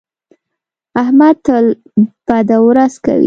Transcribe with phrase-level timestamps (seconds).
[1.01, 1.65] احمد تل
[2.27, 3.19] بده ورځ کوي.